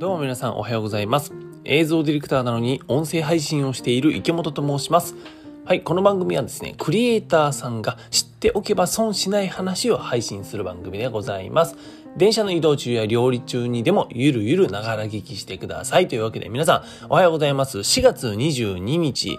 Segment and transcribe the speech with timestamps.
[0.00, 1.30] どうも皆さんおはようございます。
[1.62, 5.14] 映像ディレクターなのに音声配信をしている池本と申します。
[5.66, 11.76] はい、この番組はですね、クリエイターさんが知っておけば損しない話を配信する番組でございます。
[12.16, 16.08] 電車の移動中や料理中にでもゆるゆるながら聞きしてください。
[16.08, 17.80] というわけで皆さんおはようございます。
[17.80, 19.38] 4月22日、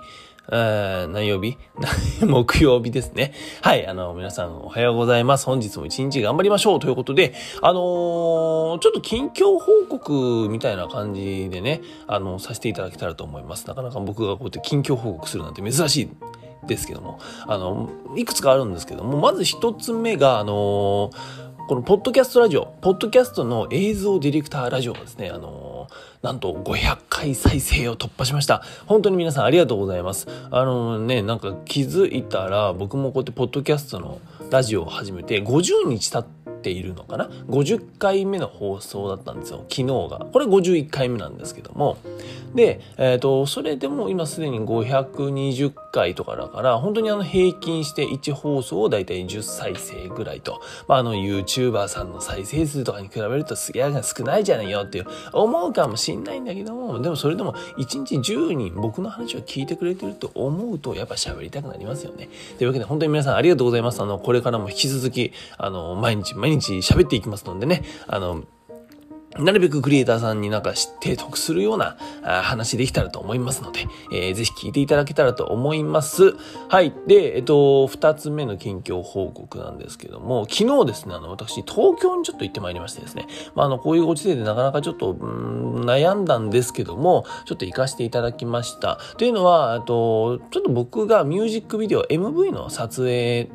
[0.55, 1.57] 何曜日？
[2.27, 3.33] 木曜日ですね。
[3.61, 5.45] はい、あの、皆さんおはようございます。
[5.45, 13.65] 本日も一日頑張りましょうということで、あのーちょっと近況報告みたいな感じでね、あの、させていただけたらと思います。
[13.67, 16.09] なかなか僕がこうやって近況報告するなんて珍しい
[16.67, 21.11] ですけども、あの、いくつかあるんですけども、まず一つ目が、あのー
[21.67, 25.70] このポッドキャストラジオ、ポッドキャストの映像ディレクターラジオがですね、あのー
[26.21, 28.63] なんと500回再生を突破しました。
[28.85, 30.27] 本当に皆さんありがとうございます。
[30.51, 39.65] あのね、なんか気づいたら、僕もこうやってポッドキャストのラジオを始めて50日経っているのかな ?50 回目の放送だったんですよ。
[39.69, 40.25] 昨日が。
[40.31, 41.97] これ51回目なんですけども。
[42.55, 62.29] で、えっ、と、それでも今すでに520回とかだから、本当にあの平均して1放送をだいたい10再生ぐらいと、まあ、あの YouTuber さんの再生数とかに比べるとすげえ少ないじゃないよっていう思うかもしんないんだけども、でもそれでも1日10人僕の話を聞いてくれてると思うとやっぱ喋りたくなりますよね。
[62.57, 64.01] というわけで本当に皆さんありがとうございます。
[64.01, 68.43] あの、これからも引き続き、あの、毎日毎日毎日喋っていきますのでね、あの、
[69.39, 76.35] なるべくクリエイターさんになんか知って得するような話できたらと思いますので、えーぜひ聞いていただけたらと思います。
[76.67, 76.93] はい。
[77.07, 88.99] で、えっと、二つ目の近況報告なんですけども、昨日ですね、あの、私、東京にちょっと行ってまいりましてですね、まあ、あの、こういうご時世でなかなかちょっと、悩んだんですけども、ちょっと行かせていただきました。
[89.17, 93.49] というのは、えっと、ちょっと僕がミュージックビデオ、MV の撮影、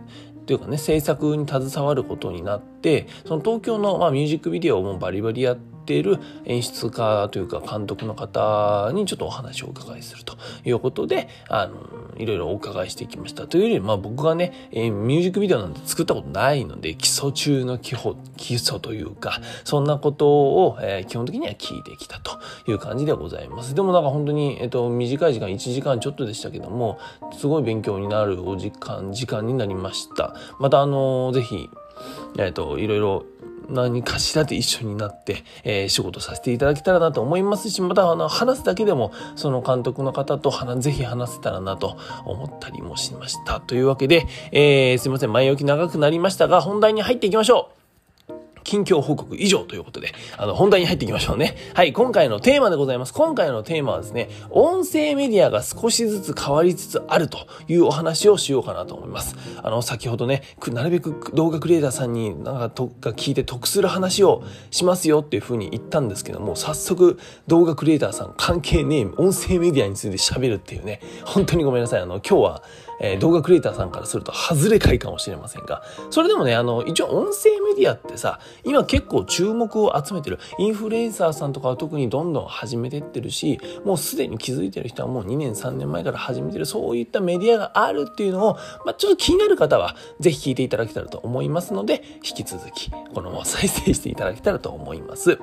[0.47, 11.75] というかね、制作に携わることになって、その東京の、まあ、ミュージックビデオもバリバリやってている演出家というか監督の方にちょっとお話をお伺いするということで、あの、
[12.19, 13.47] いろいろお伺いしてきました。
[13.47, 23.75] というより、まあ僕がね、えーミュージックビデオなんて作ったことないので、基礎中の基本、基礎というか、そんなことを、えー基本的には聞いてきたという感じでございます。
[23.75, 26.99] でもなんか本当に、えっ、と、短い時間、1時間ちょっとでしたけども、
[27.33, 30.35] すごい勉強になるお時間、時間になりました。
[30.59, 31.69] また、あのぜひ、
[32.39, 33.25] えっ、と、いろいろ
[33.69, 43.61] 何かしらで一緒になって、えー仕事させていただけたらなと思いますし、また、あの、話すだけでも、その監督の方と話、ぜひ話せたらなと思ったりもしました。
[43.61, 47.76] というわけで、えーすいません、前置き長くなりましたが、本題に入っていきましょう
[48.67, 51.57] 近況報告以上ということで、あの、本題に入っていきましょうね。
[51.75, 53.15] はい、今回のテーマでございます。
[53.15, 59.37] 今回のテーマはですね、音声メディアが少しずつ変わりつつあるというお話をしようかなと思います。
[59.63, 72.01] あの、先ほどね、なるべく動画クリエイターさんになんかとが聞いて得する話をしますよっていうふうに言ったんですけども、早速動画クリエイターさん関係ねえ音声メディアについて喋るっていうね、本当にごめんなさい。
[72.01, 72.63] あの、今日は、
[73.01, 80.39] えー動画クリエイターさんからすると外れ回かもしれませんが、それでもね、あの、一応音声メディアってさ、今結構注目を集めてる。
[80.59, 95.39] インフルエンサーさんとかは特にどんどん始めてってるし、もうすでに気づいてる人はもう2年3年前から始めてる、そういったメディアがあるっていうのを、まあ、ちょっと気になる方は、ぜひ聞いていただけたらと思いますので、引き続き、このまま再生していただけたらと思います。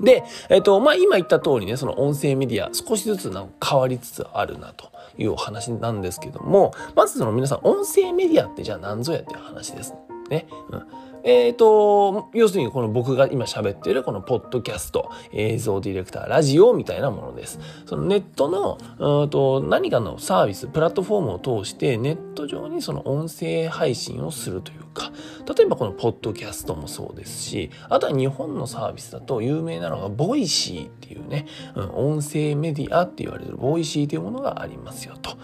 [0.00, 10.09] で、えっと、まあ、今言った通りね、その音声メディア、少しずつなんか変わりつつあるなというお話なんですけども、まずその皆さん、音声メディアってじゃあ何ぞやっていう話ですね。
[10.30, 10.46] ね。
[10.70, 10.82] うん。
[11.22, 17.58] えっ、と、要するにこの僕が今喋ってるこのポッドキャスト、映像ディレクター、ラジオみたいなものです。
[17.86, 18.78] そのネットの、
[19.22, 25.12] うんと何かのサービス、プラットフォームを通してネット上にその音声配信をするというか、
[25.54, 35.36] 例えばこのポッドキャストもそうですし、あとは日本のサービスだと有名なのが Voicy っていうね、うん、音声メディアって言われる Voicy というものがありますよと。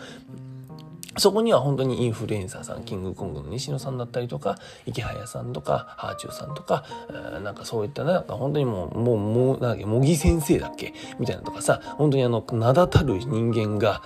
[1.19, 6.85] そこには本当にインフルエンサーさん、キングコングの西野さんだったりとか、イケハヤさんとか、はあちゅうさんとか、
[7.43, 14.03] なんかそういったね、なんか本当にもう、もう、もう、なんだっけ、茂木先生だっけみたいなとかさ、本当にあの、名だたる人間が、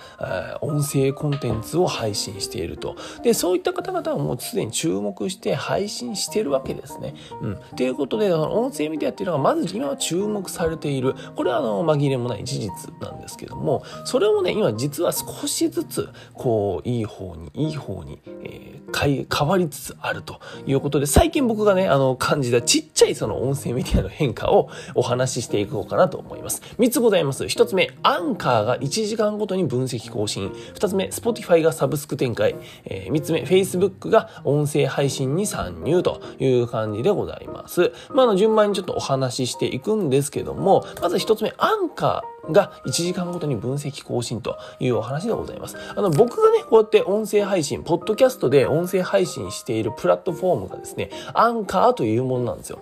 [0.61, 2.95] 音声コンテンツを配信していると。
[3.23, 7.15] で、そういった方々はもうすでに注目して配信してるわけですね。
[7.41, 7.59] うん。
[7.75, 11.15] ということで、音声メディアっていうのがまず今は注目されている。
[11.35, 26.61] これはあの、紛れもない事実なんですけども、それをね、今実は少しずつ、こう、いいいい方にいい方に、えー、変わりつつあるということで最近僕がねあの感じたちっちゃいその音声メディアの変化をお話ししていこうかなと思います。
[26.77, 27.43] 3つございます。
[27.45, 30.49] 1つ目アンカーが1時間ごとに分析更新。
[30.49, 32.55] 2つ目 Spotify がサブスク展開、
[32.85, 37.91] えー、3つ目 Facebook が音声配信に参入という感じでございます。
[38.13, 45.77] まあの順番にちょっとお話ししていくんですけどもまず1つ目アンカーが1時間ごとに分析更新というお話でございます。
[45.95, 52.79] あの、僕がね、こうやって音声配信、ポッドキャストで音声配信しているプラットフォームがですね、アンカーというものなんですよ。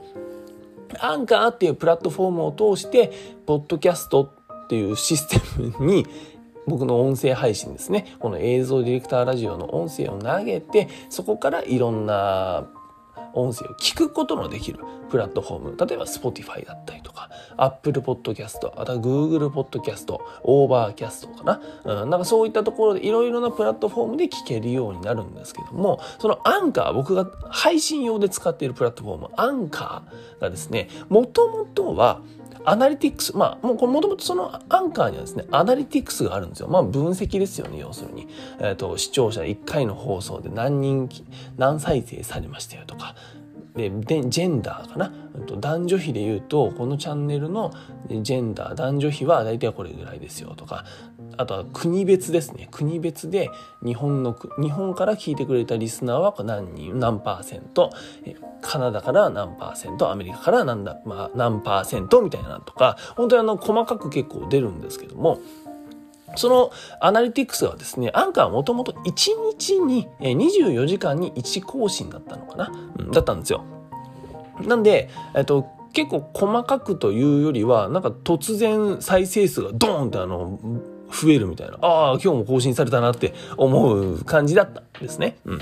[0.99, 3.11] アンカーっていうプラットフォームを通して、
[3.45, 4.23] ポッドキャスト
[4.65, 5.39] っていうシステ
[5.79, 6.07] ムに
[6.65, 8.15] 僕の音声配信ですね。
[8.19, 12.67] この映像ディレクターラジオの音声を投げて、そこからいろんな
[13.33, 14.79] 音声を聞くことのできる
[15.09, 21.61] プラットフォーム例えば Spotify だったりとか Apple Podcast あとは Google Podcast Overcast かな,、
[22.03, 32.21] うん、なんかそういったところでいろいろなプラットフォームで聞けるようになるんですけどもそのアンカー僕が配信用で使っているプラットフォームアンカーがですねもともとは
[32.65, 36.67] アナリティクス、まあ、もうこれもともとそのアンカーにはですね、アナリティクスがあるんですよ。
[36.67, 38.27] まあ、分析ですよね、要するに。
[38.59, 41.09] えっ、ー、と、視聴者1回の放送で何人、
[41.57, 43.15] 何再生されましたよとか、
[43.75, 43.89] で
[44.27, 45.13] ジェンダーかな
[45.59, 47.71] 男女比で言うとこのチャンネルの
[48.09, 50.85] ジェンダー男女比は大体これぐらいですよとか
[51.39, 52.67] あとは国別ですね。
[52.69, 53.49] 国別で
[53.81, 57.91] 日本の日本から聞いてくれたリスナーは何人何パーセント？
[58.61, 60.11] カナダから何パーセント？
[60.11, 62.21] アメリカから何だ、まあ、何パーセント？
[62.21, 62.97] みたいなとか。
[63.15, 65.39] 本当にあの細かく結構出るんですけども。
[66.35, 69.03] そのアナリティクスはですね、アンカーはもともと1
[69.57, 73.63] 日に24時間に1更新だったのかな、うん、だったんですよ。
[74.61, 80.59] なんで、えっと、結構細かくというよりは、なんか突然再生数がドーンってあの、
[81.11, 85.37] 増えるみたいな、ああ、今日も更新されたなって思う感じだったんですね。
[85.45, 85.59] うん。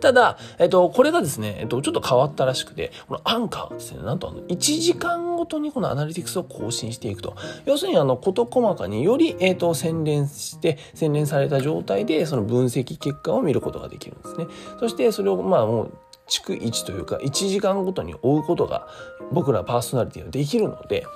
[0.00, 7.36] ただ、えっと、これがですね、えっと、ちょっと変わったらしくて、このアンカーですね、なんとあの、1時間ごとにこのアナリティクスを更新していくと。
[7.64, 14.46] 要するに、あの、事細かにより、えっと、洗練して、洗練された状態で、その分析結果を見ることができるんですね。
[14.78, 15.92] そして、それを、まあ、もう、
[16.28, 18.88] 逐1というか、1時間ごとに追うことが、
[19.32, 21.06] 僕らパーソナリティはできるので、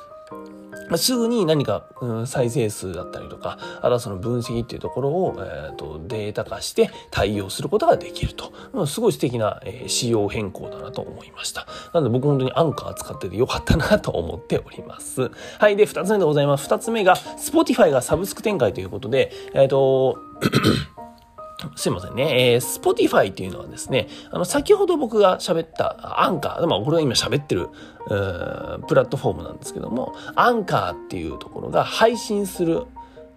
[0.97, 8.53] すぐに何か、うん、再生数だったりとか、あとはその分析っていうところを、えーと、データ化して対応することができると。
[8.73, 11.67] まあ、すごい素敵な、えー、仕様変更だなと思いました。
[11.95, 15.31] なので僕本当にアンカー使っててよかったなと思っております。
[15.59, 15.77] はい。
[15.77, 16.65] で、二つ目でございます。
[16.65, 20.19] 二つ目が、Spotify がサブスク展開ということで、えっ、ー、と、
[21.77, 22.53] すいませんね。
[22.53, 27.69] えー、Spotify っていうのはですね、あの、先ほど僕が喋ったアンカー、まあ、これが今喋ってる、
[28.07, 32.85] プラットフォームなんですけども、アンカーっていうところが配信する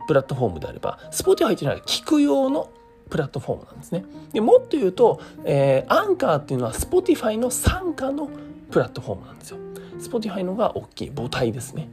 [0.07, 2.69] プラットフォームであれば、Spotify っていうのは聞く用の
[3.09, 4.05] プラットフォームなんですね。
[4.31, 8.29] でもっと言うと、えー、アンカーっていうのは Spotify の傘下の
[8.71, 9.57] プラットフォームなんですよ。
[9.99, 11.89] Spotify のが大きい母体ですね。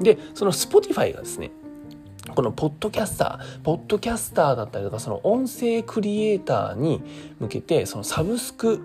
[0.00, 1.50] で、その Spotify がですね、
[2.34, 7.02] このポッドキャスター、ポッドキャスターだったりとか、その音声クリエイターに
[7.38, 8.80] 向けて、そのサブスク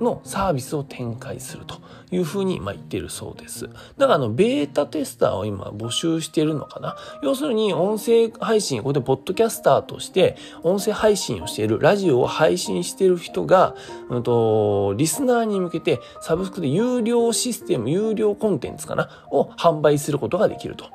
[0.00, 1.76] のサービスを展開すると
[2.10, 3.70] いうふうに言ってるそうです。
[3.96, 6.96] だからあの、ベータテスターを今募集してるのかな？
[7.22, 13.74] 要するに音声配信、ここでポッドキャスターとして音声配信をしている、ラジオを配信している人が、
[14.10, 19.08] うんと、リスナーに向けてサブスクで有料システム、有料コンテンツかな？
[19.30, 20.90] を販売することができると。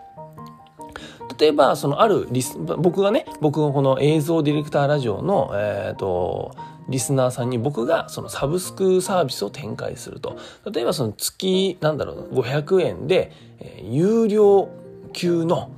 [1.40, 6.56] 例えば、そのあるリス、僕がね、僕のこの映像ディレクターラジオの、えっ、ー、と、
[6.90, 10.38] リスナーさんに僕がそのサブスクサービスを展開すると。
[10.72, 14.70] 例えばその月、なんだろう、500円で、えー、有料
[15.14, 15.72] 級の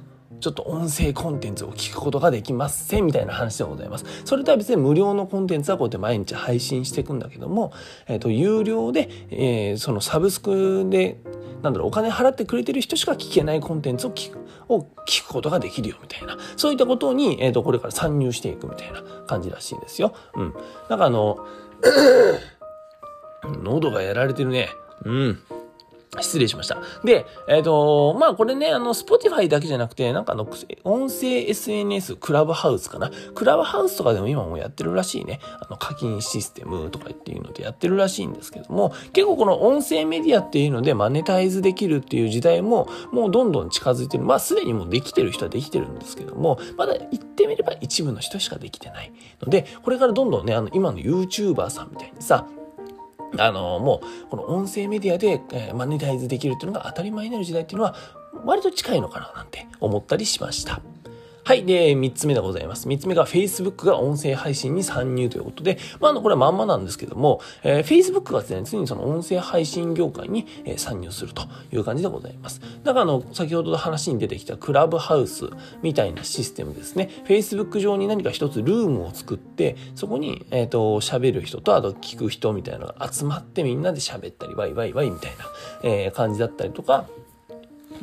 [0.44, 4.04] ちょっと音声コンテンツを聞くことができませんみたいな話でございます。
[4.26, 7.72] それとは別に無料のコンテンツはこうやって毎日配信していくんだけども、
[8.08, 11.18] えっ、ー、と、有料で、えー、そのサブスクで
[11.62, 20.14] なんだろう、お金払ってくれてる人しか聞けないコンテンツを聞く、を聞くことができるよみたいな、そういったことに、えっ、ー、と、これから参入していくみたいな感じらしいですよ。
[20.36, 20.54] うん。
[20.90, 21.38] なんかあの、
[23.64, 24.68] 喉がやられてるね。
[25.06, 25.40] うん。
[26.22, 26.78] 失礼しました。
[27.04, 30.48] で、えっ、ー、と、まあこれね、あの、Spotify だけじゃなくて、なんかあの、
[30.84, 33.12] 音声 SNS、クラブハウスかな？
[33.34, 35.40] クラブハウスとかでも今もやってるらしいね。
[35.62, 44.24] あの、課金システムとかっていうのでやってるらしいんですけども、結構この音声メディアっていうのでマネタイズできるっていう時代も、もうどんどん近づいてる。
[44.24, 52.48] まあすでにもうできてる人はできてるんですけども、まだ言ってみれば一部の人しかできてないので、これからどんどんね、あの、今の YouTuber さんみたいにさ、
[53.38, 57.96] あの、もう、この音声メディアで、えー、マネタイズできるっていうのが当たり前になる時代っていうのは、
[58.46, 60.82] 割と近いのかななんて思ったりしました。
[61.46, 61.66] はい。
[61.66, 62.88] で、三つ目でございます。
[62.88, 72.62] 三つ目が Facebook が音声配信に参入ということで、まあ、あの、これはまんまなんですけども、えー、Facebook がですね、ついにその音声配信業界に、えー、参入するという感じでございます。
[72.86, 75.50] だからあの、先ほどの話に出てきたクラブハウス
[75.82, 77.10] みたいなシステムですね。
[77.26, 85.46] Facebook 上に何か一つルームを作って、そこに、えっ、ー、と、喋る人と、あと聞く人みたいなのが集まってみんなで喋ったり、ワイワイワイみたいな、
[85.84, 87.06] えー、感じだったりとか、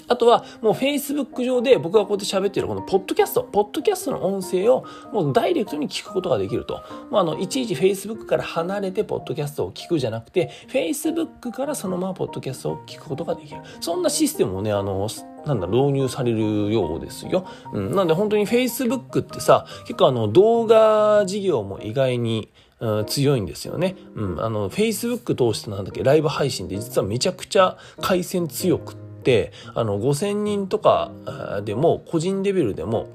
[0.08, 6.82] あとは、もう Facebook 上で僕がこうやって喋ってるこのポッドキャスト、ポッドキャストの音声をもうダイレクトに聞くことができると。
[7.10, 13.60] まあ、あの、いちいち Facebook から離れてポッドキャストを聞くじゃなくて、Facebook からそのままポッドキャストを聞くことができる。
[13.80, 15.08] そんなシステムをね、あの、
[15.46, 17.46] なんだ、導入されるようですよ。
[17.72, 17.94] うん。
[17.94, 23.96] なんで本当に Facebook ってさ、結構あの、動画事業も意外に、うん、強いんですよね。
[24.14, 24.42] うん。
[24.42, 29.09] あの、Facebook 通してなんだっけ、ライブ配信で実はめちゃくちゃ回線強く、って
[29.74, 31.10] あの5,000人とか
[31.64, 33.08] でも個人レベルでも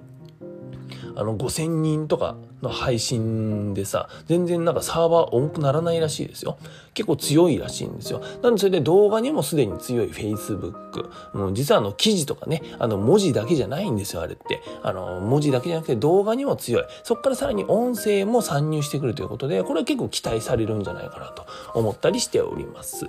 [1.16, 6.58] あの5,000人とかの配信でさ全然なんかサーバー重くならないらしいですよ。
[6.94, 8.22] 結構強いらしいんですよ。
[8.42, 14.62] なんでそれで動画にもすでに強い Facebook もう実はあの記事とかねあの文字だけじゃないんですよあれって。
[14.84, 16.84] あの文字だけじゃなくて動画にも強い。
[17.04, 23.08] そこからさらに音声も参入してくるということでこれは結構期待されるんじゃないかなと思ったりしております。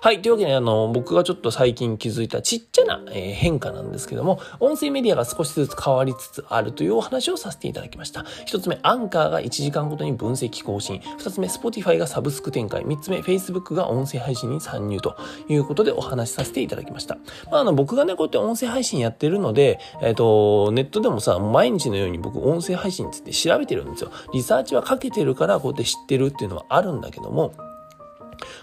[0.00, 0.22] はい。
[0.22, 8.24] というわけで、あの、僕がちょっと最近気づいたちっちゃな、えー、変化なんですけども、音声メディアが少しずつ変わりつつあるというお話をさせていただきました。
[8.46, 11.00] 一つ目、アンカーが1時間ごとに分析更新。
[11.18, 12.84] 二つ目、Spotify がサブスク展開。
[12.84, 15.16] 三つ目、Facebook が音声配信に参入と
[15.48, 17.16] いうことでお話しさせていただきました。
[17.50, 24.12] まあ、あの、僕がね、こうやって音声配信やってるので、えっ、ー、と、ネットでもさ、毎日のように僕音声配信について調べてるんですよ。
[24.32, 27.52] リサーチはかけてるから、こうやって知ってるっていうのはあるんだけども、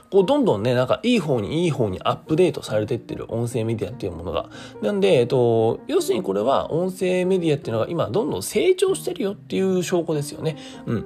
[0.09, 4.49] こう、どんどんね、なんかいい方にいい方にアップデートされてってる音声メディアっていうものが。
[4.81, 10.57] なんで、えっと、要するにこれは音声メディアっていうのが今どんどん成長してるよっていう証拠ですよね。
[10.85, 11.05] うん。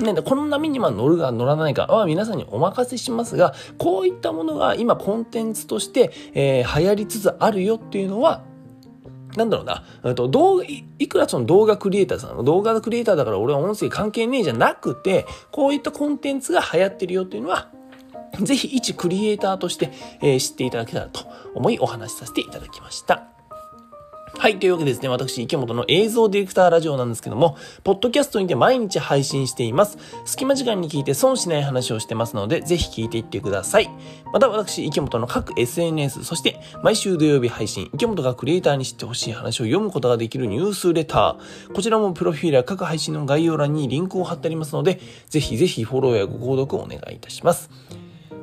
[0.00, 8.42] なんで、この波にま乗るか乗らないかは皆さんにお任せしますが、こういったものが今コンテンツとして、えー、流行りつつあるよっていうのは、
[9.36, 17.70] なんだろうな、と動画い、いくらその動画クリエイターさん、動画クリエイターだから俺は音声関係ねえじゃなくて、こういったコンテンツが流行ってるよっていうのは、
[18.40, 23.34] ぜひ一クリエイターとして、えー、知っていただけたらと思いお話しさせていただきました。
[24.36, 24.58] はい。
[24.58, 29.96] というわけでですね、私、池本の映像ディレクターラジオなんですけども、ポッドキャストにて毎日配信しています。
[30.26, 33.88] 隙間時間に聞いて損しない話をしてますので、ぜひ聞いていってください。
[34.32, 41.72] また私、池本の各 SNS、そして毎週土曜日配信、池本がクリエイターに知ってほしい話を読むことができるニュースレター。
[41.72, 45.00] こちらもプロフィールや各配信の概要欄にリンクを貼ってありますので、
[45.30, 47.70] ぜひぜひフォローやご購読をお願いいたします。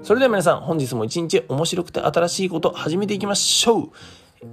[0.04, 3.92] それでは皆さん、本日も一日面白くて新しいこと始めていきましょう。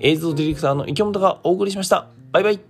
[0.01, 2.07] 映像ディレクターの池本がお送りしました。
[2.33, 2.61] バイバイ。